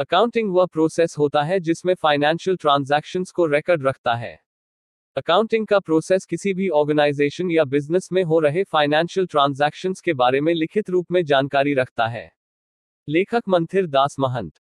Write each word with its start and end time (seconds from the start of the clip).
Accounting 0.00 0.54
वह 0.54 0.66
process 0.66 1.14
होता 1.18 1.42
है 1.42 1.60
जिसमें 1.60 1.94
फाइनेंशियल 1.94 2.56
ट्रांजैक्शंस 2.56 3.30
को 3.30 3.46
रिकॉर्ड 3.46 3.86
रखता 3.86 4.14
है। 4.14 4.40
अकाउंटिंग 5.16 5.66
का 5.66 5.78
प्रोसेस 5.78 6.24
किसी 6.24 6.54
भी 6.54 6.68
ऑर्गेनाइजेशन 6.68 7.50
या 7.50 7.64
बिज़नेस 7.64 8.08
में 8.12 8.22
हो 8.24 8.40
रहे 8.40 8.64
फाइनेंशियल 8.64 9.26
ट्रांजैक्शंस 9.26 10.00
के 10.00 10.12
बारे 10.12 10.40
में 10.40 10.52
लिखित 10.54 10.90
रूप 10.90 11.06
में 11.12 11.24
जानकारी 11.24 11.74
रखता 11.74 12.06
है। 12.06 12.30
लेखक 13.08 13.42
मंथिर 13.48 13.86
दास 13.86 14.16
महंत 14.18 14.52